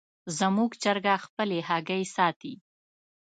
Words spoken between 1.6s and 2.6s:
هګۍ ساتي.